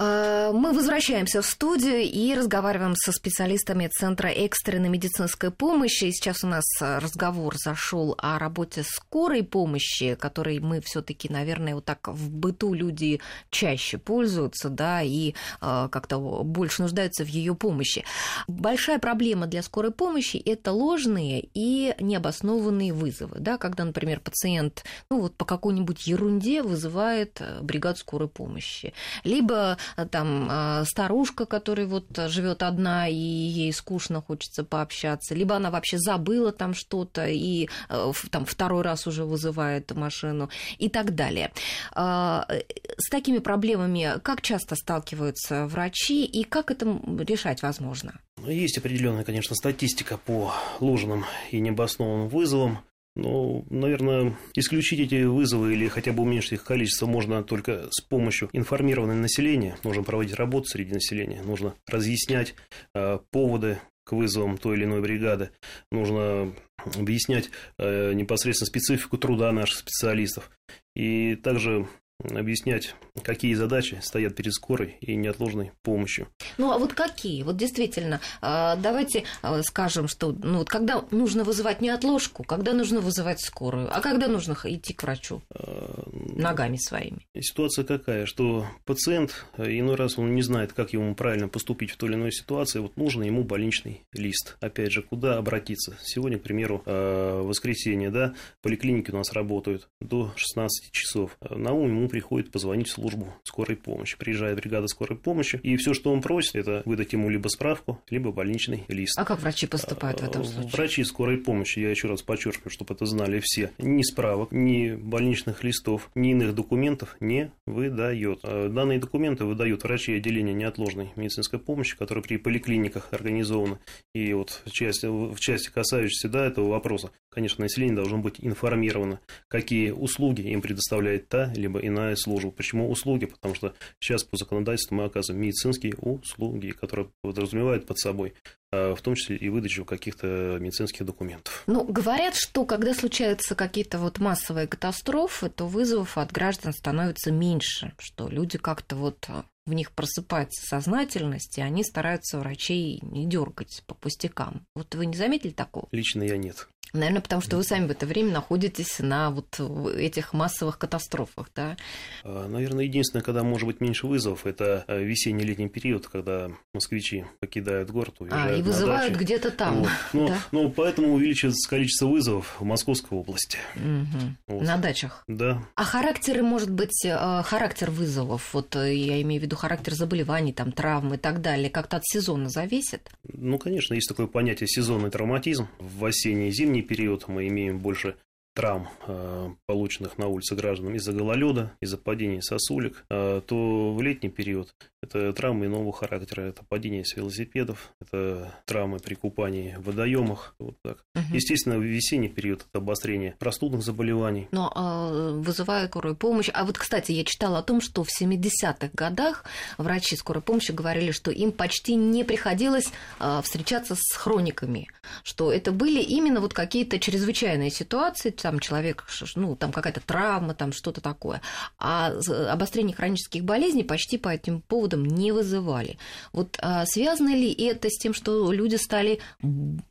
А, 0.00 0.52
мы 0.52 0.72
возвращаемся 0.72 1.42
в 1.42 1.46
студию 1.46 2.02
и 2.02 2.34
разговариваем 2.34 2.94
со 2.94 3.12
специалистами 3.12 3.88
Центра 3.88 4.28
экстренной 4.28 4.88
медицинской 4.88 5.50
помощи. 5.50 6.10
Сейчас 6.10 6.44
у 6.44 6.46
нас 6.46 6.64
разговор 6.80 7.56
зашел 7.56 8.14
о 8.18 8.38
работе 8.38 8.84
скорой 8.84 9.42
помощи, 9.42 10.14
которой 10.14 10.60
мы 10.60 10.80
все-таки, 10.80 11.28
наверное, 11.28 11.74
вот 11.74 11.84
так 11.84 12.06
в 12.08 12.30
быту 12.30 12.74
люди 12.74 13.20
чаще 13.50 13.98
пользуются, 13.98 14.68
да, 14.68 15.02
и 15.02 15.34
э, 15.60 15.88
как-то 15.90 16.18
больше 16.18 16.82
нуждаются 16.82 17.24
в 17.24 17.28
ее 17.28 17.54
помощи. 17.54 18.04
Большая 18.46 18.98
проблема 18.98 19.46
для 19.46 19.62
скорой 19.62 19.90
помощи 19.90 20.36
это 20.36 20.72
ложные 20.72 21.48
и 21.54 21.94
необоснованные 21.98 22.92
вызовы, 22.92 23.36
да, 23.40 23.58
когда, 23.58 23.84
например, 23.84 24.20
пациент, 24.20 24.84
ну 25.10 25.20
вот 25.20 25.34
по 25.34 25.44
какой-нибудь 25.44 26.06
ерунде 26.06 26.62
вызывает 26.62 27.40
э, 27.40 27.60
бригаду 27.62 27.98
скорой 27.98 28.28
помощи, 28.28 28.92
либо 29.24 29.58
Э, 29.58 29.76
там 30.10 30.48
э, 30.50 30.84
старушка, 30.86 31.46
которая 31.46 31.86
вот 31.86 32.06
живет 32.28 32.62
одна 32.62 33.08
и 33.08 33.14
ей 33.14 33.72
скучно, 33.72 34.22
хочется 34.22 34.64
пообщаться, 34.64 35.34
либо 35.34 35.56
она 35.56 35.70
вообще 35.70 35.98
забыла 35.98 36.52
там 36.52 36.74
что-то 36.74 37.26
и 37.26 37.68
э, 37.88 38.12
там 38.30 38.44
второй 38.44 38.82
раз 38.82 39.06
уже 39.06 39.24
вызывает 39.24 39.94
машину 39.94 40.50
и 40.78 40.88
так 40.88 41.14
далее. 41.14 41.52
С 41.94 43.10
такими 43.10 43.38
проблемами 43.38 44.18
как 44.22 44.42
часто 44.42 44.76
сталкиваются 44.76 45.66
врачи 45.66 46.24
и 46.24 46.44
как 46.44 46.70
это 46.70 47.00
решать 47.18 47.62
возможно? 47.62 48.20
Есть 48.46 48.78
определенная, 48.78 49.24
конечно, 49.24 49.54
статистика 49.56 50.16
по 50.16 50.52
ложным 50.80 51.24
и 51.50 51.60
необоснованным 51.60 52.28
вызовам. 52.28 52.78
Ну, 53.16 53.66
наверное, 53.68 54.36
исключить 54.54 55.00
эти 55.00 55.24
вызовы 55.24 55.74
или 55.74 55.88
хотя 55.88 56.12
бы 56.12 56.22
уменьшить 56.22 56.52
их 56.52 56.64
количество 56.64 57.06
можно 57.06 57.42
только 57.42 57.88
с 57.90 58.00
помощью 58.00 58.48
информированного 58.52 59.16
населения. 59.18 59.76
Нужно 59.82 60.04
проводить 60.04 60.34
работу 60.34 60.68
среди 60.68 60.92
населения, 60.92 61.42
нужно 61.42 61.74
разъяснять 61.86 62.54
э, 62.94 63.18
поводы 63.30 63.80
к 64.04 64.12
вызовам 64.12 64.56
той 64.56 64.76
или 64.76 64.84
иной 64.84 65.02
бригады. 65.02 65.50
Нужно 65.90 66.54
объяснять 66.96 67.50
э, 67.78 68.12
непосредственно 68.14 68.68
специфику 68.68 69.18
труда 69.18 69.52
наших 69.52 69.78
специалистов. 69.80 70.50
И 70.94 71.34
также 71.34 71.88
объяснять, 72.20 72.96
какие 73.22 73.54
задачи 73.54 74.00
стоят 74.02 74.34
перед 74.34 74.52
скорой 74.52 74.96
и 75.00 75.14
неотложной 75.14 75.70
помощью. 75.82 76.28
Ну, 76.56 76.72
а 76.72 76.78
вот 76.78 76.92
какие? 76.92 77.44
Вот 77.44 77.56
действительно, 77.56 78.20
а, 78.40 78.74
давайте 78.76 79.24
а, 79.42 79.62
скажем, 79.62 80.08
что 80.08 80.32
ну, 80.32 80.58
вот 80.58 80.68
когда 80.68 81.04
нужно 81.12 81.44
вызывать 81.44 81.80
неотложку, 81.80 82.42
когда 82.42 82.72
нужно 82.72 83.00
вызывать 83.00 83.40
скорую, 83.40 83.88
а 83.94 84.00
когда 84.00 84.26
нужно 84.26 84.56
идти 84.64 84.94
к 84.94 85.02
врачу 85.04 85.42
а, 85.50 86.10
ногами 86.34 86.76
своими? 86.76 87.26
Ситуация 87.38 87.84
какая, 87.84 88.26
что 88.26 88.66
пациент 88.84 89.46
иной 89.56 89.94
раз 89.94 90.18
он 90.18 90.34
не 90.34 90.42
знает, 90.42 90.72
как 90.72 90.92
ему 90.92 91.14
правильно 91.14 91.48
поступить 91.48 91.92
в 91.92 91.96
той 91.96 92.08
или 92.08 92.16
иной 92.16 92.32
ситуации, 92.32 92.80
вот 92.80 92.96
нужен 92.96 93.22
ему 93.22 93.44
больничный 93.44 94.02
лист. 94.12 94.56
Опять 94.60 94.90
же, 94.90 95.02
куда 95.02 95.38
обратиться? 95.38 95.96
Сегодня, 96.02 96.38
к 96.38 96.42
примеру, 96.42 96.82
воскресенье, 96.84 98.10
да, 98.10 98.34
поликлиники 98.60 99.12
у 99.12 99.16
нас 99.16 99.32
работают 99.32 99.88
до 100.00 100.32
16 100.36 100.90
часов. 100.90 101.36
На 101.48 101.72
ум 101.72 101.88
ему 101.88 102.07
приходит 102.08 102.50
позвонить 102.50 102.88
в 102.88 102.92
службу 102.92 103.34
скорой 103.44 103.76
помощи. 103.76 104.16
Приезжает 104.18 104.58
бригада 104.58 104.86
скорой 104.86 105.16
помощи, 105.16 105.60
и 105.62 105.76
все, 105.76 105.94
что 105.94 106.12
он 106.12 106.20
просит, 106.22 106.56
это 106.56 106.82
выдать 106.84 107.12
ему 107.12 107.28
либо 107.28 107.48
справку, 107.48 108.00
либо 108.10 108.32
больничный 108.32 108.84
лист. 108.88 109.18
А 109.18 109.24
как 109.24 109.40
врачи 109.40 109.66
поступают 109.66 110.20
в 110.20 110.24
этом 110.24 110.44
случае? 110.44 110.70
Врачи 110.72 111.04
скорой 111.04 111.38
помощи, 111.38 111.78
я 111.80 111.90
еще 111.90 112.08
раз 112.08 112.22
подчеркиваю, 112.22 112.70
чтобы 112.70 112.94
это 112.94 113.06
знали 113.06 113.40
все, 113.42 113.70
ни 113.78 114.02
справок, 114.02 114.52
ни 114.52 114.92
больничных 114.94 115.64
листов, 115.64 116.10
ни 116.14 116.30
иных 116.32 116.54
документов 116.54 117.16
не 117.20 117.52
выдает. 117.66 118.40
А 118.42 118.68
данные 118.68 118.98
документы 118.98 119.44
выдают 119.44 119.84
врачи 119.84 120.16
отделения 120.16 120.54
неотложной 120.54 121.12
медицинской 121.16 121.58
помощи, 121.58 121.96
которые 121.96 122.22
при 122.22 122.36
поликлиниках 122.36 123.08
организованы. 123.12 123.78
И 124.14 124.32
вот 124.32 124.62
в 124.64 124.70
части, 124.70 125.06
в 125.06 125.38
части 125.38 125.70
касающейся 125.70 126.28
да, 126.28 126.46
этого 126.46 126.68
вопроса, 126.68 127.10
конечно, 127.38 127.62
население 127.62 127.94
должно 127.94 128.18
быть 128.18 128.40
информировано, 128.40 129.20
какие 129.46 129.92
услуги 129.92 130.40
им 130.40 130.60
предоставляет 130.60 131.28
та 131.28 131.52
либо 131.54 131.78
иная 131.78 132.16
служба. 132.16 132.50
Почему 132.50 132.90
услуги? 132.90 133.26
Потому 133.26 133.54
что 133.54 133.74
сейчас 134.00 134.24
по 134.24 134.36
законодательству 134.36 134.96
мы 134.96 135.04
оказываем 135.04 135.42
медицинские 135.42 135.94
услуги, 135.94 136.70
которые 136.70 137.10
подразумевают 137.22 137.86
под 137.86 137.96
собой 138.00 138.34
а, 138.72 138.96
в 138.96 139.02
том 139.02 139.14
числе 139.14 139.36
и 139.36 139.48
выдачу 139.50 139.84
каких-то 139.84 140.58
медицинских 140.58 141.06
документов. 141.06 141.62
Ну, 141.68 141.84
говорят, 141.84 142.34
что 142.34 142.64
когда 142.64 142.92
случаются 142.92 143.54
какие-то 143.54 143.98
вот 143.98 144.18
массовые 144.18 144.66
катастрофы, 144.66 145.48
то 145.48 145.68
вызовов 145.68 146.18
от 146.18 146.32
граждан 146.32 146.72
становится 146.72 147.30
меньше, 147.30 147.92
что 148.00 148.28
люди 148.28 148.58
как-то 148.58 148.96
вот 148.96 149.24
а, 149.28 149.44
в 149.64 149.74
них 149.74 149.92
просыпается 149.92 150.66
сознательность, 150.66 151.56
и 151.56 151.60
они 151.60 151.84
стараются 151.84 152.40
врачей 152.40 152.98
не 153.02 153.26
дергать 153.26 153.84
по 153.86 153.94
пустякам. 153.94 154.66
Вот 154.74 154.92
вы 154.96 155.06
не 155.06 155.16
заметили 155.16 155.52
такого? 155.52 155.86
Лично 155.92 156.24
я 156.24 156.36
нет. 156.36 156.68
Наверное, 156.92 157.20
потому 157.20 157.42
что 157.42 157.56
вы 157.56 157.64
сами 157.64 157.86
в 157.86 157.90
это 157.90 158.06
время 158.06 158.32
находитесь 158.32 158.98
на 158.98 159.30
вот 159.30 159.60
этих 159.94 160.32
массовых 160.32 160.78
катастрофах, 160.78 161.50
да? 161.54 161.76
А, 162.24 162.48
наверное, 162.48 162.84
единственное, 162.84 163.22
когда 163.22 163.42
может 163.42 163.66
быть 163.66 163.80
меньше 163.80 164.06
вызовов, 164.06 164.46
это 164.46 164.84
а, 164.86 164.98
весенний-летний 164.98 165.68
период, 165.68 166.06
когда 166.06 166.50
москвичи 166.72 167.26
покидают 167.40 167.90
город, 167.90 168.16
а, 168.20 168.24
уезжают 168.24 168.50
А, 168.50 168.58
и 168.58 168.62
вызывают 168.62 169.16
где-то 169.16 169.50
там, 169.50 169.80
вот. 169.80 169.88
ну, 170.12 170.28
да? 170.28 170.38
ну, 170.52 170.70
поэтому 170.70 171.14
увеличивается 171.14 171.68
количество 171.68 172.06
вызовов 172.06 172.56
в 172.58 172.64
Московской 172.64 173.18
области. 173.18 173.58
Угу. 173.76 174.56
Вот. 174.56 174.62
На 174.64 174.76
дачах? 174.78 175.24
Да. 175.28 175.62
А 175.74 175.84
характеры, 175.84 176.42
может 176.42 176.70
быть, 176.70 177.06
характер 177.44 177.90
вызовов, 177.90 178.54
вот 178.54 178.76
э, 178.76 178.94
я 178.94 179.20
имею 179.22 179.40
в 179.40 179.44
виду 179.44 179.56
характер 179.56 179.94
заболеваний, 179.94 180.52
там, 180.52 180.72
травм 180.72 181.14
и 181.14 181.16
так 181.18 181.42
далее, 181.42 181.70
как-то 181.70 181.98
от 181.98 182.06
сезона 182.06 182.48
зависит? 182.48 183.10
Ну, 183.24 183.58
конечно, 183.58 183.94
есть 183.94 184.08
такое 184.08 184.26
понятие 184.26 184.68
сезонный 184.68 185.10
травматизм 185.10 185.68
в 185.78 186.04
осенний 186.04 186.48
и 186.48 186.52
зимний 186.52 186.77
зимний 186.78 186.82
период 186.82 187.28
мы 187.28 187.48
имеем 187.48 187.78
больше 187.78 188.16
травм, 188.58 188.88
э, 189.06 189.50
полученных 189.66 190.18
на 190.18 190.26
улице 190.26 190.56
гражданам 190.56 190.96
из-за 190.96 191.12
гололеда, 191.12 191.70
из-за 191.80 191.96
падения 191.96 192.42
сосулек, 192.42 193.04
э, 193.08 193.40
то 193.46 193.94
в 193.94 194.02
летний 194.02 194.30
период 194.30 194.74
это 195.00 195.32
травмы 195.32 195.66
иного 195.66 195.92
характера, 195.92 196.42
это 196.42 196.64
падение 196.68 197.04
с 197.04 197.16
велосипедов, 197.16 197.92
это 198.00 198.52
травмы 198.66 198.98
при 198.98 199.14
купании 199.14 199.76
в 199.78 199.84
водоемах, 199.84 200.56
вот 200.58 200.74
так. 200.82 201.04
Угу. 201.14 201.34
Естественно, 201.34 201.78
в 201.78 201.82
весенний 201.82 202.28
период 202.28 202.66
это 202.68 202.78
обострение 202.78 203.36
простудных 203.38 203.82
заболеваний. 203.84 204.48
Но 204.50 204.72
э, 204.74 205.38
вызывает 205.38 205.90
скорую 205.90 206.16
помощь. 206.16 206.50
А 206.52 206.64
вот, 206.64 206.78
кстати, 206.78 207.12
я 207.12 207.24
читала 207.24 207.58
о 207.58 207.62
том, 207.62 207.80
что 207.80 208.02
в 208.02 208.08
70-х 208.08 208.90
годах 208.92 209.44
врачи 209.78 210.16
скорой 210.16 210.42
помощи 210.42 210.72
говорили, 210.72 211.12
что 211.12 211.30
им 211.30 211.52
почти 211.52 211.94
не 211.94 212.24
приходилось 212.24 212.90
э, 213.20 213.40
встречаться 213.44 213.94
с 213.96 214.16
хрониками, 214.16 214.88
что 215.22 215.52
это 215.52 215.70
были 215.70 216.02
именно 216.02 216.40
вот 216.40 216.54
какие-то 216.54 216.98
чрезвычайные 216.98 217.70
ситуации, 217.70 218.30
там 218.48 218.60
человек, 218.60 219.04
ну, 219.34 219.56
там 219.56 219.72
какая-то 219.72 220.00
травма, 220.00 220.54
там 220.54 220.72
что-то 220.72 221.02
такое. 221.02 221.42
А 221.78 222.14
обострение 222.50 222.96
хронических 222.96 223.44
болезней 223.44 223.84
почти 223.84 224.16
по 224.16 224.30
этим 224.30 224.62
поводам 224.62 225.04
не 225.04 225.32
вызывали. 225.32 225.98
Вот 226.32 226.58
а 226.62 226.86
связано 226.86 227.28
ли 227.28 227.52
это 227.52 227.90
с 227.90 227.98
тем, 227.98 228.14
что 228.14 228.50
люди 228.50 228.76
стали 228.76 229.20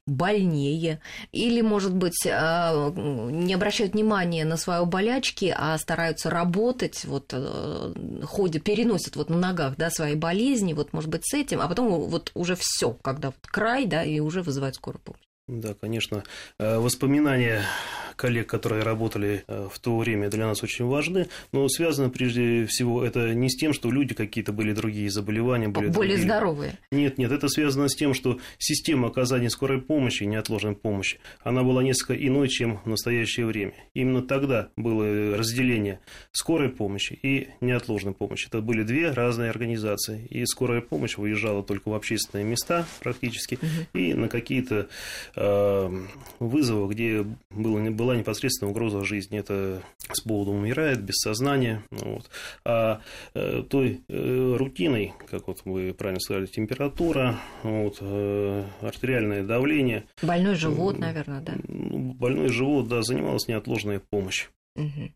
больнее? 0.08 1.02
Или, 1.32 1.62
может 1.62 1.94
быть, 1.94 2.26
а, 2.26 2.90
не 2.96 3.54
обращают 3.54 3.94
внимания 3.94 4.44
на 4.44 4.58
свои 4.58 4.84
болячки, 4.86 5.54
а 5.56 5.78
стараются 5.78 6.32
работать, 6.32 7.06
вот, 7.06 7.32
э, 7.34 7.94
ходят, 8.24 8.64
переносят 8.64 9.16
вот 9.18 9.30
на 9.30 9.38
ногах, 9.38 9.76
да, 9.78 9.92
свои 9.92 10.16
болезни, 10.16 10.74
вот, 10.74 10.94
может 10.94 11.12
быть, 11.12 11.28
с 11.28 11.36
этим, 11.36 11.62
а 11.62 11.68
потом 11.68 12.10
вот 12.10 12.32
уже 12.34 12.56
все, 12.56 12.94
когда 13.04 13.28
вот 13.28 13.38
край, 13.42 13.86
да, 13.86 14.04
и 14.04 14.20
уже 14.20 14.42
вызывают 14.42 14.76
скорую 14.76 15.02
помощь. 15.02 15.22
Да, 15.48 15.74
конечно. 15.74 16.24
Э, 16.60 16.78
воспоминания 16.78 17.64
коллег, 18.18 18.48
которые 18.48 18.84
работали 18.84 19.46
э, 19.48 19.70
в 19.72 19.80
то 19.80 19.98
время, 19.98 20.30
для 20.30 20.46
нас 20.46 20.62
очень 20.62 20.86
важны, 20.86 21.28
но 21.54 21.70
связано 21.70 22.10
прежде 22.10 22.66
всего 22.66 23.06
это 23.06 23.34
не 23.34 23.50
с 23.50 23.56
тем, 23.56 23.72
что 23.72 23.90
люди 23.90 24.14
какие-то 24.14 24.52
были 24.52 24.74
другие 24.74 25.10
заболевания, 25.10 25.70
были 25.70 25.88
более 25.88 26.18
другие. 26.18 26.28
здоровые. 26.28 26.80
Нет, 26.92 27.18
нет, 27.18 27.32
это 27.32 27.48
связано 27.48 27.88
с 27.88 27.96
тем, 27.96 28.14
что 28.14 28.40
система 28.58 29.08
оказания 29.08 29.50
скорой 29.50 29.80
помощи 29.80 30.24
неотложной 30.24 30.76
помощи, 30.76 31.20
она 31.44 31.64
была 31.64 31.82
несколько 31.82 32.14
иной, 32.16 32.50
чем 32.50 32.80
в 32.84 32.88
настоящее 32.88 33.46
время. 33.46 33.74
Именно 33.94 34.24
тогда 34.24 34.70
было 34.76 35.38
разделение 35.38 36.02
скорой 36.32 36.70
помощи 36.70 37.18
и 37.22 37.50
неотложной 37.62 38.14
помощи. 38.14 38.48
Это 38.48 38.62
были 38.62 38.84
две 38.84 39.12
разные 39.12 39.50
организации, 39.50 40.26
и 40.30 40.46
скорая 40.46 40.82
помощь 40.82 41.18
выезжала 41.18 41.64
только 41.64 41.90
в 41.90 41.94
общественные 41.94 42.46
места 42.46 42.86
практически, 43.00 43.56
угу. 43.56 44.00
и 44.00 44.14
на 44.14 44.28
какие-то 44.28 44.90
вызовов, 46.40 46.92
где 46.92 47.26
было, 47.52 47.90
была 47.92 48.16
непосредственная 48.16 48.72
угроза 48.72 49.04
жизни. 49.04 49.40
Это 49.40 49.82
с 50.12 50.22
поводу 50.22 50.52
умирает, 50.52 51.02
без 51.02 51.16
сознания. 51.18 51.84
Вот. 51.92 52.30
А 52.66 53.02
той 53.34 54.02
рутиной, 54.08 55.14
как 55.30 55.48
вот 55.48 55.62
вы 55.66 55.94
правильно 55.94 56.20
сказали, 56.20 56.48
температура, 56.48 57.38
вот, 57.64 58.02
артериальное 58.82 59.44
давление. 59.44 60.06
Больной 60.22 60.56
живот, 60.56 60.98
наверное, 60.98 61.42
да? 61.42 61.54
Ну, 61.68 62.14
больной 62.14 62.50
живот, 62.50 62.88
да, 62.88 63.04
занималась 63.04 63.48
неотложная 63.48 64.02
помощь. 64.10 64.48
Угу. 64.76 65.12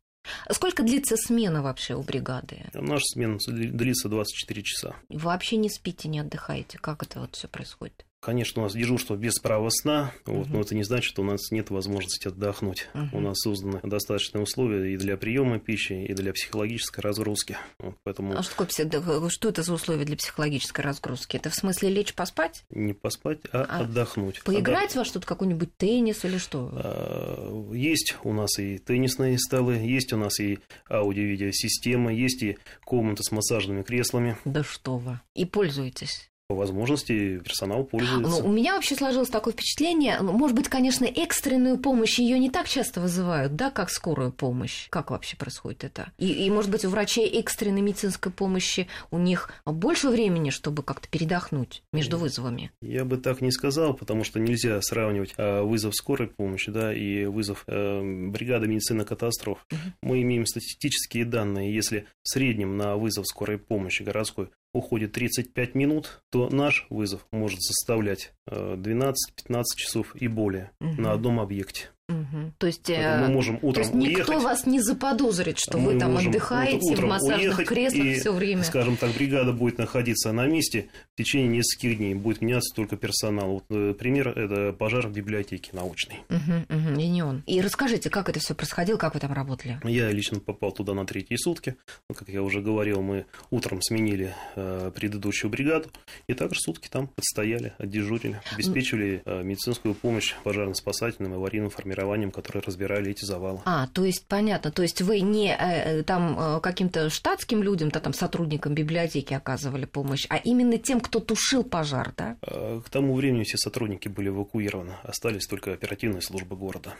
Сколько 0.51 0.83
длится 0.83 1.17
смена 1.17 1.63
вообще 1.63 1.95
у 1.95 2.03
бригады? 2.03 2.63
Наша 2.73 3.05
смена 3.05 3.39
длится 3.47 4.07
24 4.07 4.61
часа. 4.61 4.95
Вообще 5.09 5.57
не 5.57 5.69
спите, 5.69 6.09
не 6.09 6.19
отдыхаете? 6.19 6.77
Как 6.77 7.01
это 7.01 7.21
вот 7.21 7.35
все 7.35 7.47
происходит? 7.47 8.05
Конечно, 8.21 8.61
у 8.61 8.65
нас 8.65 8.73
дежурство 8.73 9.15
без 9.15 9.39
права 9.39 9.69
сна, 9.71 10.13
вот, 10.27 10.47
но 10.49 10.61
это 10.61 10.75
не 10.75 10.83
значит, 10.83 11.05
что 11.05 11.23
у 11.23 11.25
нас 11.25 11.49
нет 11.49 11.71
возможности 11.71 12.27
отдохнуть. 12.27 12.87
У 13.11 13.19
нас 13.19 13.39
созданы 13.39 13.79
достаточные 13.81 14.43
условия 14.43 14.93
и 14.93 14.97
для 14.97 15.17
приема 15.17 15.59
пищи, 15.59 15.93
и 15.93 16.13
для 16.13 16.31
психологической 16.31 17.01
разгрузки. 17.01 17.57
Вот, 17.79 17.95
поэтому... 18.03 18.37
А 18.37 18.43
что, 18.43 18.55
такое, 18.55 19.29
что 19.29 19.49
это 19.49 19.63
за 19.63 19.73
условия 19.73 20.05
для 20.05 20.15
психологической 20.17 20.85
разгрузки? 20.85 21.35
Это 21.35 21.49
в 21.49 21.55
смысле 21.55 21.89
лечь 21.89 22.13
поспать? 22.13 22.63
Не 22.69 22.93
поспать, 22.93 23.39
а, 23.51 23.65
а 23.67 23.79
отдохнуть. 23.79 24.43
Поиграть 24.43 24.91
Отдох... 24.91 24.97
во 24.97 25.05
что-то, 25.05 25.25
какой-нибудь 25.25 25.75
теннис 25.77 26.23
или 26.23 26.37
что? 26.37 26.69
А, 26.73 27.73
есть 27.73 28.17
у 28.23 28.33
нас 28.33 28.59
и 28.59 28.77
теннисные 28.77 29.39
столы, 29.39 29.77
есть 29.77 30.13
у 30.13 30.17
нас 30.17 30.39
и 30.39 30.59
аудио-видеосистема, 30.91 32.13
есть 32.13 32.43
и 32.43 32.59
комната 32.85 33.23
с 33.23 33.31
массажными 33.31 33.81
креслами. 33.81 34.37
Да 34.45 34.63
что 34.63 34.97
вы. 34.97 35.19
И 35.33 35.45
пользуетесь? 35.45 36.30
По 36.51 36.55
возможности 36.55 37.39
персонал 37.39 37.85
пользуется. 37.85 38.43
Ну, 38.43 38.49
у 38.49 38.51
меня 38.51 38.75
вообще 38.75 38.95
сложилось 38.95 39.29
такое 39.29 39.53
впечатление, 39.53 40.19
ну, 40.21 40.33
может 40.33 40.55
быть, 40.55 40.67
конечно, 40.67 41.05
экстренную 41.05 41.77
помощь 41.77 42.19
ее 42.19 42.37
не 42.39 42.49
так 42.49 42.67
часто 42.67 42.99
вызывают, 42.99 43.55
да, 43.55 43.71
как 43.71 43.89
скорую 43.89 44.33
помощь. 44.33 44.89
Как 44.89 45.11
вообще 45.11 45.37
происходит 45.37 45.85
это? 45.85 46.11
И, 46.17 46.45
и 46.45 46.49
может 46.49 46.69
быть, 46.69 46.83
у 46.83 46.89
врачей 46.89 47.25
экстренной 47.39 47.79
медицинской 47.79 48.33
помощи 48.33 48.87
у 49.11 49.17
них 49.17 49.49
больше 49.65 50.09
времени, 50.09 50.49
чтобы 50.49 50.83
как-то 50.83 51.07
передохнуть 51.07 51.83
между 51.93 52.17
вызовами? 52.17 52.71
Я 52.81 53.05
бы 53.05 53.15
так 53.15 53.39
не 53.39 53.51
сказал, 53.51 53.93
потому 53.93 54.25
что 54.25 54.39
нельзя 54.39 54.81
сравнивать 54.81 55.33
а, 55.37 55.63
вызов 55.63 55.95
скорой 55.95 56.27
помощи, 56.27 56.69
да, 56.69 56.93
и 56.93 57.25
вызов 57.25 57.63
э, 57.67 58.01
бригады 58.27 58.67
медицины 58.67 59.05
катастроф. 59.05 59.65
Угу. 59.71 59.79
Мы 60.01 60.21
имеем 60.23 60.45
статистические 60.45 61.23
данные, 61.23 61.73
если 61.73 62.07
в 62.23 62.29
среднем 62.29 62.75
на 62.75 62.97
вызов 62.97 63.25
скорой 63.25 63.57
помощи 63.57 64.03
городской 64.03 64.49
уходит 64.73 65.13
35 65.13 65.75
минут, 65.75 66.23
то 66.29 66.49
наш 66.49 66.87
вызов 66.89 67.25
может 67.31 67.61
составлять 67.61 68.33
12-15 68.49 69.13
э, 69.49 69.63
часов 69.75 70.15
и 70.15 70.27
более 70.27 70.71
угу. 70.79 71.01
на 71.01 71.13
одном 71.13 71.39
объекте. 71.39 71.89
Угу. 72.11 72.53
То 72.57 72.67
есть, 72.67 72.89
мы 72.89 72.95
э, 72.95 73.27
можем 73.29 73.55
утром 73.61 73.73
то 73.73 73.79
есть 73.81 73.93
никто 73.93 74.33
уехать, 74.33 74.43
вас 74.43 74.65
не 74.65 74.81
заподозрит, 74.81 75.57
что 75.57 75.77
вы 75.77 75.97
там 75.97 76.17
отдыхаете 76.17 76.95
в 76.95 77.05
массажных 77.05 77.65
креслах 77.65 78.15
все 78.15 78.33
время. 78.33 78.63
Скажем 78.63 78.97
так, 78.97 79.11
бригада 79.13 79.53
будет 79.53 79.77
находиться 79.77 80.31
на 80.31 80.45
месте 80.45 80.89
в 81.13 81.17
течение 81.17 81.47
нескольких 81.47 81.97
дней. 81.97 82.13
Будет 82.15 82.41
меняться 82.41 82.75
только 82.75 82.97
персонал. 82.97 83.53
Вот, 83.53 83.63
э, 83.69 83.93
пример 83.93 84.29
это 84.29 84.73
пожар 84.73 85.07
в 85.07 85.11
библиотеке 85.11 85.71
научной. 85.73 86.19
Угу, 86.29 86.75
угу, 86.77 86.99
и 86.99 87.07
не 87.07 87.23
он. 87.23 87.43
И 87.45 87.61
расскажите, 87.61 88.09
как 88.09 88.29
это 88.29 88.39
все 88.39 88.53
происходило, 88.53 88.97
как 88.97 89.13
вы 89.13 89.19
там 89.19 89.33
работали? 89.33 89.79
Я 89.83 90.11
лично 90.11 90.39
попал 90.39 90.71
туда 90.71 90.93
на 90.93 91.05
третьи 91.05 91.35
сутки. 91.37 91.75
Ну, 92.09 92.15
как 92.15 92.29
я 92.29 92.41
уже 92.43 92.61
говорил, 92.61 93.01
мы 93.01 93.25
утром 93.49 93.81
сменили 93.81 94.33
э, 94.55 94.91
предыдущую 94.93 95.49
бригаду, 95.49 95.89
и 96.27 96.33
также 96.33 96.59
сутки 96.59 96.87
там 96.87 97.09
отстояли, 97.15 97.73
отдежурили, 97.77 98.41
обеспечивали 98.53 99.21
э, 99.25 99.43
медицинскую 99.43 99.93
помощь 99.93 100.35
пожарно-спасательным 100.43 101.33
и 101.33 101.35
аварийным 101.35 101.69
формированием 101.69 102.00
формированием, 102.01 102.31
которые 102.31 102.63
разбирали 102.65 103.11
эти 103.11 103.25
завалы. 103.25 103.61
А, 103.65 103.87
то 103.87 104.05
есть 104.05 104.25
понятно, 104.27 104.71
то 104.71 104.81
есть 104.81 105.01
вы 105.01 105.21
не 105.21 105.51
э, 105.51 105.99
э 105.99 106.03
там 106.03 106.37
э, 106.39 106.59
каким-то 106.61 107.09
штатским 107.09 107.63
людям, 107.63 107.89
да, 107.89 107.99
там 107.99 108.13
сотрудникам 108.13 108.73
библиотеки 108.73 109.33
оказывали 109.33 109.85
помощь, 109.85 110.25
а 110.29 110.37
именно 110.37 110.77
тем, 110.77 110.99
кто 110.99 111.19
тушил 111.19 111.63
пожар, 111.63 112.13
да? 112.17 112.35
К 112.41 112.89
тому 112.89 113.15
времени 113.15 113.43
все 113.43 113.57
сотрудники 113.57 114.07
были 114.07 114.29
эвакуированы, 114.29 114.93
остались 115.03 115.47
только 115.47 115.73
оперативные 115.73 116.21
службы 116.21 116.55
города. 116.55 116.93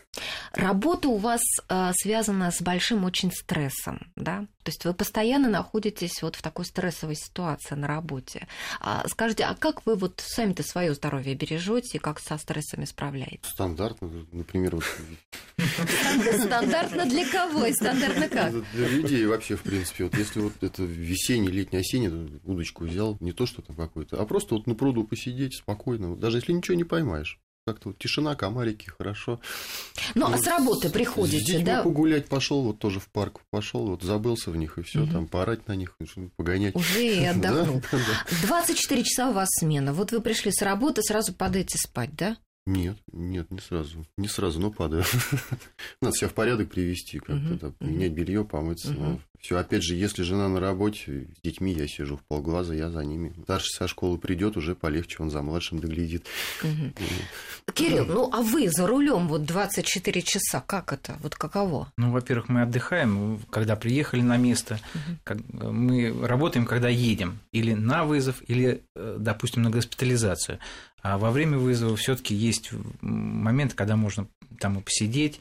Работа 0.53 1.07
у 1.07 1.17
вас 1.17 1.41
э, 1.69 1.91
связана 1.93 2.51
с 2.51 2.61
большим 2.61 3.03
очень 3.03 3.31
стрессом, 3.31 4.11
да? 4.15 4.45
То 4.63 4.69
есть 4.69 4.85
вы 4.85 4.93
постоянно 4.93 5.49
находитесь 5.49 6.21
вот 6.21 6.35
в 6.35 6.41
такой 6.41 6.65
стрессовой 6.65 7.15
ситуации 7.15 7.73
на 7.75 7.87
работе. 7.87 8.47
А, 8.79 9.03
скажите, 9.07 9.43
а 9.43 9.55
как 9.55 9.85
вы 9.85 9.95
вот 9.95 10.21
сами-то 10.23 10.61
свое 10.61 10.93
здоровье 10.93 11.33
бережете 11.33 11.97
и 11.97 11.99
как 11.99 12.19
со 12.19 12.37
стрессами 12.37 12.85
справляетесь? 12.85 13.49
Стандартно, 13.49 14.27
например, 14.31 14.75
вот... 14.75 14.83
Стандартно 15.57 17.05
для 17.05 17.29
кого 17.29 17.65
и 17.65 17.73
стандартно 17.73 18.29
как? 18.29 18.53
Для 18.73 18.87
людей 18.87 19.25
вообще, 19.25 19.55
в 19.55 19.61
принципе. 19.61 20.05
Вот 20.05 20.17
если 20.17 20.39
вот 20.39 20.53
это 20.61 20.83
весенний, 20.83 21.49
летний, 21.49 21.79
осенний, 21.79 22.39
удочку 22.43 22.85
взял, 22.85 23.17
не 23.19 23.31
то 23.31 23.45
что 23.45 23.61
там 23.61 23.75
какой-то, 23.75 24.19
а 24.19 24.25
просто 24.25 24.55
вот 24.55 24.67
на 24.67 24.75
пруду 24.75 25.03
посидеть 25.03 25.57
спокойно, 25.57 26.15
даже 26.15 26.37
если 26.37 26.51
ничего 26.51 26.75
не 26.75 26.83
поймаешь 26.83 27.39
как-то 27.65 27.89
вот 27.89 27.99
тишина, 27.99 28.35
комарики, 28.35 28.89
хорошо. 28.89 29.39
Ну, 30.15 30.27
вот 30.27 30.35
а 30.35 30.37
с 30.39 30.47
работы 30.47 30.89
приходите, 30.89 31.59
с 31.59 31.63
да? 31.63 31.83
погулять 31.83 32.27
пошел, 32.27 32.63
вот 32.63 32.79
тоже 32.79 32.99
в 32.99 33.07
парк 33.07 33.41
пошел, 33.49 33.87
вот 33.87 34.01
забылся 34.01 34.51
в 34.51 34.57
них 34.57 34.77
и 34.77 34.81
все, 34.81 35.03
угу. 35.03 35.11
там 35.11 35.27
поорать 35.27 35.67
на 35.67 35.75
них, 35.75 35.95
погонять. 36.35 36.75
Уже 36.75 37.03
и 37.03 37.25
отдохнул. 37.25 37.81
24 38.43 39.03
часа 39.03 39.29
у 39.29 39.33
вас 39.33 39.49
смена. 39.59 39.93
Вот 39.93 40.11
вы 40.11 40.21
пришли 40.21 40.51
с 40.51 40.61
работы, 40.61 41.01
сразу 41.03 41.33
падаете 41.33 41.77
спать, 41.77 42.15
да? 42.15 42.37
Нет, 42.71 42.97
нет, 43.11 43.51
не 43.51 43.59
сразу. 43.59 44.05
Не 44.15 44.29
сразу, 44.29 44.61
но 44.61 44.71
падаю. 44.71 45.03
Надо 46.01 46.15
себя 46.15 46.29
в 46.29 46.33
порядок 46.33 46.69
привести, 46.69 47.19
как-то, 47.19 47.59
да, 47.59 47.85
менять 47.85 48.13
белье, 48.13 48.45
помыться. 48.45 48.93
Но 48.93 49.19
все, 49.41 49.57
опять 49.57 49.83
же, 49.83 49.95
если 49.95 50.21
жена 50.21 50.47
на 50.47 50.59
работе, 50.59 51.27
с 51.35 51.41
детьми 51.41 51.73
я 51.73 51.87
сижу 51.87 52.17
в 52.17 52.23
полглаза, 52.23 52.75
я 52.75 52.91
за 52.91 53.03
ними. 53.03 53.33
Старший 53.43 53.73
со 53.73 53.87
школы 53.87 54.19
придет, 54.19 54.55
уже 54.55 54.75
полегче, 54.75 55.17
он 55.19 55.31
за 55.31 55.41
младшим 55.41 55.79
доглядит. 55.79 56.27
Угу. 56.61 57.73
Кирилл, 57.73 58.05
ну 58.05 58.29
а 58.31 58.43
вы 58.43 58.69
за 58.69 58.85
рулем 58.85 59.27
вот 59.27 59.43
24 59.43 60.21
часа, 60.21 60.61
как 60.61 60.93
это? 60.93 61.17
Вот 61.23 61.35
каково? 61.35 61.91
Ну, 61.97 62.11
во-первых, 62.11 62.49
мы 62.49 62.61
отдыхаем, 62.61 63.41
когда 63.49 63.75
приехали 63.75 64.21
на 64.21 64.37
место, 64.37 64.79
угу. 65.25 65.71
мы 65.71 66.15
работаем, 66.21 66.67
когда 66.67 66.89
едем, 66.89 67.39
или 67.51 67.73
на 67.73 68.05
вызов, 68.05 68.43
или, 68.47 68.83
э, 68.95 69.17
допустим, 69.19 69.63
на 69.63 69.71
госпитализацию. 69.71 70.59
А 71.01 71.17
во 71.17 71.31
время 71.31 71.57
вызова 71.57 71.95
все-таки 71.95 72.35
есть 72.35 72.69
момент, 73.01 73.73
когда 73.73 73.95
можно 73.95 74.27
там 74.59 74.77
и 74.77 74.83
посидеть, 74.83 75.39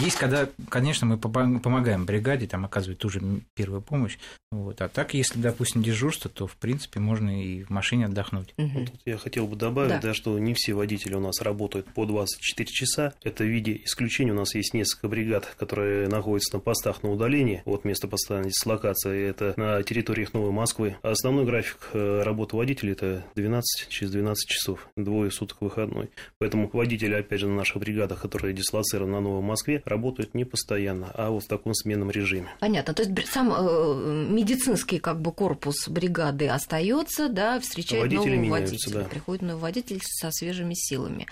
есть, 0.00 0.16
когда, 0.16 0.48
конечно, 0.68 1.06
мы 1.06 1.18
помогаем 1.18 2.06
бригаде, 2.06 2.46
там 2.46 2.64
оказывать 2.64 2.98
ту 2.98 3.08
же 3.10 3.20
первую 3.54 3.82
помощь. 3.82 4.18
Вот. 4.50 4.80
А 4.80 4.88
так, 4.88 5.14
если, 5.14 5.38
допустим, 5.38 5.82
дежурство, 5.82 6.30
то, 6.30 6.46
в 6.46 6.56
принципе, 6.56 7.00
можно 7.00 7.42
и 7.42 7.62
в 7.62 7.70
машине 7.70 8.06
отдохнуть. 8.06 8.54
Угу. 8.58 8.80
Вот 8.80 9.00
я 9.04 9.16
хотел 9.16 9.46
бы 9.46 9.56
добавить, 9.56 9.90
да. 9.90 10.00
да, 10.00 10.14
что 10.14 10.38
не 10.38 10.54
все 10.54 10.74
водители 10.74 11.14
у 11.14 11.20
нас 11.20 11.40
работают 11.40 11.86
по 11.86 12.04
24 12.04 12.68
часа. 12.70 13.14
Это 13.22 13.44
в 13.44 13.46
виде 13.46 13.80
исключения. 13.84 14.32
У 14.32 14.36
нас 14.36 14.54
есть 14.54 14.74
несколько 14.74 15.08
бригад, 15.08 15.54
которые 15.58 16.08
находятся 16.08 16.56
на 16.56 16.60
постах 16.60 17.02
на 17.02 17.10
удалении 17.10 17.62
от 17.64 17.84
места 17.84 18.08
постоянной 18.08 18.50
дислокации. 18.50 19.26
Это 19.26 19.54
на 19.56 19.82
территориях 19.82 20.34
Новой 20.34 20.52
Москвы. 20.52 20.96
А 21.02 21.10
основной 21.10 21.44
график 21.46 21.78
э, 21.92 22.22
работы 22.22 22.56
водителей– 22.56 22.92
это 22.94 23.24
12 23.34 23.88
через 23.88 24.10
12 24.10 24.48
часов, 24.48 24.88
двое 24.96 25.30
суток 25.30 25.60
выходной. 25.60 26.10
Поэтому 26.38 26.68
водители, 26.72 27.14
опять 27.14 27.40
же, 27.40 27.48
на 27.48 27.56
наших 27.56 27.78
бригадах, 27.78 28.20
которые 28.20 28.54
дислоцированы 28.54 29.12
на 29.12 29.20
Новой 29.20 29.42
Москве, 29.42 29.71
работают 29.84 30.34
не 30.34 30.44
постоянно, 30.44 31.10
а 31.14 31.30
вот 31.30 31.44
в 31.44 31.48
таком 31.48 31.74
сменном 31.74 32.10
режиме. 32.10 32.48
Понятно. 32.60 32.94
То 32.94 33.02
есть 33.02 33.28
сам 33.28 33.52
э, 33.52 34.28
медицинский 34.30 34.98
как 34.98 35.20
бы 35.20 35.32
корпус 35.32 35.88
бригады 35.88 36.48
остается, 36.48 37.28
да, 37.28 37.60
встречает 37.60 38.02
Водители 38.02 38.36
нового 38.36 38.60
водителя. 38.60 39.00
Да. 39.00 39.04
Приходит 39.04 39.42
новый 39.42 39.60
водитель 39.60 40.00
со 40.02 40.30
свежими 40.30 40.74
силами. 40.74 41.26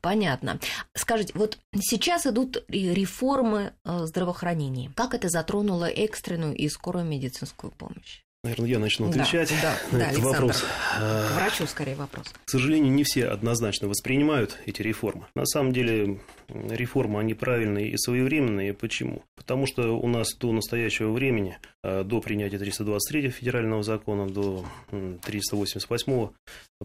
Понятно. 0.00 0.58
Скажите, 0.94 1.32
вот 1.34 1.58
сейчас 1.80 2.26
идут 2.26 2.64
реформы 2.68 3.72
э, 3.84 4.04
здравоохранения. 4.04 4.90
Как 4.94 5.14
это 5.14 5.28
затронуло 5.28 5.88
экстренную 5.88 6.54
и 6.54 6.68
скорую 6.68 7.04
медицинскую 7.04 7.72
помощь? 7.72 8.22
Наверное, 8.42 8.70
я 8.70 8.78
начну 8.78 9.10
отвечать 9.10 9.52
да, 9.60 9.76
да, 9.92 9.92
на 9.92 9.98
да, 9.98 10.04
этот 10.06 10.24
Александр. 10.24 10.40
вопрос. 10.40 10.64
К 10.98 11.34
врачу 11.34 11.66
скорее 11.66 11.94
вопрос. 11.94 12.32
К 12.44 12.48
сожалению, 12.48 12.90
не 12.90 13.04
все 13.04 13.26
однозначно 13.26 13.86
воспринимают 13.86 14.56
эти 14.64 14.80
реформы. 14.80 15.26
На 15.34 15.44
самом 15.44 15.72
деле, 15.72 16.20
реформы, 16.48 17.20
они 17.20 17.34
правильные 17.34 17.90
и 17.90 17.98
своевременные. 17.98 18.72
Почему? 18.72 19.24
Потому 19.36 19.66
что 19.66 19.98
у 19.98 20.08
нас 20.08 20.34
до 20.36 20.52
настоящего 20.52 21.12
времени, 21.12 21.58
а, 21.82 22.02
до 22.02 22.22
принятия 22.22 22.58
323 22.58 23.28
федерального 23.28 23.82
закона, 23.82 24.26
до 24.26 24.64
388 24.90 26.30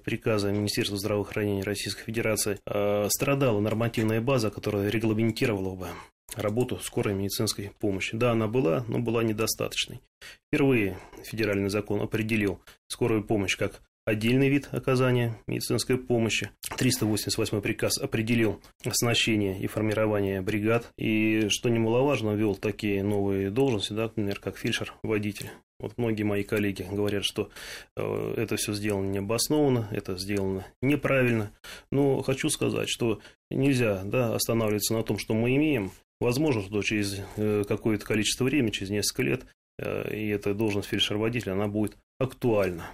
приказа 0.03 0.51
Министерства 0.51 0.97
здравоохранения 0.97 1.63
Российской 1.63 2.03
Федерации, 2.03 2.59
а, 2.65 3.07
страдала 3.09 3.61
нормативная 3.61 4.19
база, 4.19 4.51
которая 4.51 4.89
регламентировала 4.89 5.75
бы 5.75 5.87
работу 6.35 6.79
скорой 6.79 7.13
медицинской 7.13 7.71
помощи. 7.79 8.15
Да, 8.15 8.31
она 8.31 8.47
была, 8.47 8.83
но 8.87 8.99
была 8.99 9.23
недостаточной. 9.23 10.01
Впервые 10.47 10.97
федеральный 11.23 11.69
закон 11.69 12.01
определил 12.01 12.59
скорую 12.87 13.23
помощь 13.23 13.55
как 13.55 13.81
отдельный 14.05 14.49
вид 14.49 14.69
оказания 14.71 15.37
медицинской 15.47 15.97
помощи. 15.97 16.51
388 16.77 17.61
приказ 17.61 17.97
определил 17.97 18.61
оснащение 18.85 19.59
и 19.59 19.67
формирование 19.67 20.41
бригад. 20.41 20.91
И, 20.97 21.47
что 21.49 21.69
немаловажно, 21.69 22.31
ввел 22.31 22.55
такие 22.55 23.03
новые 23.03 23.49
должности, 23.49 23.93
да, 23.93 24.03
например, 24.03 24.39
как 24.39 24.57
фельдшер-водитель. 24.57 25.49
Вот 25.79 25.97
многие 25.97 26.23
мои 26.23 26.43
коллеги 26.43 26.87
говорят, 26.89 27.25
что 27.25 27.49
э, 27.97 28.33
это 28.37 28.55
все 28.55 28.73
сделано 28.73 29.09
необоснованно, 29.09 29.89
это 29.91 30.17
сделано 30.17 30.65
неправильно. 30.81 31.51
Но 31.91 32.21
хочу 32.21 32.49
сказать, 32.49 32.87
что 32.87 33.19
нельзя 33.49 34.01
да, 34.05 34.33
останавливаться 34.35 34.93
на 34.93 35.03
том, 35.03 35.17
что 35.17 35.33
мы 35.33 35.55
имеем. 35.57 35.91
Возможно, 36.19 36.61
что 36.61 36.81
через 36.81 37.21
э, 37.35 37.63
какое-то 37.67 38.05
количество 38.05 38.45
времени, 38.45 38.71
через 38.71 38.89
несколько 38.89 39.23
лет, 39.23 39.45
э, 39.77 40.15
и 40.15 40.29
эта 40.29 40.53
должность 40.53 40.87
фельдшер-водителя, 40.87 41.53
она 41.53 41.67
будет 41.67 41.97
актуальна. 42.19 42.91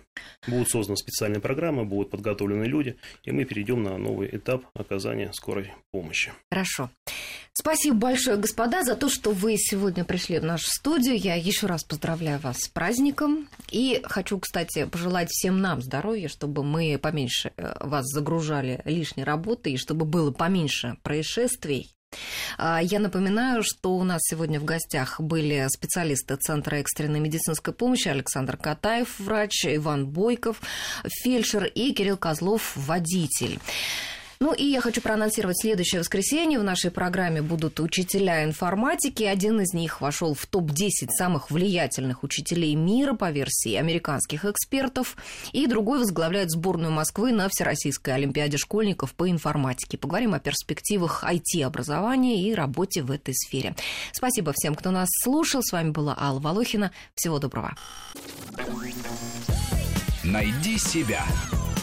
Будут 0.48 0.70
созданы 0.70 0.98
специальные 0.98 1.40
программы, 1.40 1.86
будут 1.86 2.10
подготовлены 2.10 2.63
люди, 2.63 2.98
и 3.24 3.32
мы 3.32 3.46
перейдем 3.46 3.84
на 3.84 3.98
новый 3.98 4.28
этап 4.32 4.66
оказания 4.74 5.32
скорой 5.34 5.72
помощи. 5.92 6.32
Хорошо. 6.51 6.90
Спасибо 7.54 7.98
большое, 7.98 8.38
господа, 8.38 8.84
за 8.84 8.96
то, 8.96 9.10
что 9.10 9.32
вы 9.32 9.56
сегодня 9.58 10.06
пришли 10.06 10.40
в 10.40 10.44
нашу 10.44 10.66
студию. 10.68 11.16
Я 11.16 11.36
еще 11.36 11.68
раз 11.68 11.84
поздравляю 11.84 12.40
вас 12.40 12.62
с 12.62 12.68
праздником. 12.68 13.48
И 13.70 14.01
хочу, 14.04 14.40
кстати, 14.40 14.86
пожелать 14.86 15.30
всем 15.30 15.62
нам 15.62 15.82
здоровья, 15.82 16.28
чтобы 16.28 16.63
мы 16.63 16.98
поменьше 17.00 17.51
э, 17.58 17.74
вас 17.82 18.06
загружали 18.08 18.82
лишней 18.86 19.25
работой, 19.25 19.74
и 19.74 19.78
чтобы 19.78 20.06
было 20.06 20.32
поменьше 20.32 20.98
происшествий 21.04 21.92
я 22.58 23.00
напоминаю, 23.00 23.63
что 23.63 23.96
у 23.96 24.03
нас 24.03 24.22
сегодня 24.24 24.60
в 24.60 24.65
гостях 24.65 25.20
были 25.20 25.65
специалисты 25.70 26.36
Центра 26.36 26.75
экстренной 26.75 27.20
медицинской 27.20 27.74
помощи 27.74 28.08
Александр 28.08 28.58
Катаев, 28.58 29.20
врач, 29.20 29.65
Иван 29.65 30.08
Бойков, 30.08 30.62
фельдшер 31.08 31.65
и 31.65 31.94
Кирилл 31.94 32.18
Козлов, 32.18 32.74
водитель. 32.75 33.60
Ну 34.42 34.54
и 34.54 34.64
я 34.64 34.82
хочу 34.82 35.02
проанонсировать 35.02 35.62
следующее 35.62 36.02
воскресенье. 36.02 36.58
В 36.58 36.64
нашей 36.64 36.90
программе 36.90 37.44
будут 37.44 37.80
учителя 37.80 38.44
информатики. 38.44 39.22
Один 39.22 39.62
из 39.62 39.72
них 39.72 40.02
вошел 40.02 40.34
в 40.34 40.48
топ-10 40.48 41.10
самых 41.16 41.52
влиятельных 41.52 42.24
учителей 42.24 42.74
мира 42.74 43.14
по 43.14 43.30
версии 43.30 43.76
американских 43.76 44.46
экспертов. 44.46 45.16
И 45.52 45.68
другой 45.68 46.00
возглавляет 46.00 46.50
сборную 46.50 46.92
Москвы 46.92 47.32
на 47.32 47.50
Всероссийской 47.50 48.16
Олимпиаде 48.16 48.58
школьников 48.58 49.14
по 49.14 49.30
информатике. 49.30 50.00
Поговорим 50.00 50.34
о 50.34 50.40
перспективах 50.40 51.24
IT-образования 51.24 52.42
и 52.42 52.56
работе 52.56 53.04
в 53.04 53.12
этой 53.12 53.36
сфере. 53.36 53.76
Спасибо 54.12 54.54
всем, 54.56 54.74
кто 54.74 54.90
нас 54.90 55.10
слушал. 55.24 55.62
С 55.62 55.72
вами 55.72 55.92
была 55.92 56.18
Алла 56.20 56.40
Волохина. 56.40 56.92
Всего 57.14 57.38
доброго. 57.38 57.76
Найди 60.24 60.80
себя. 60.80 61.24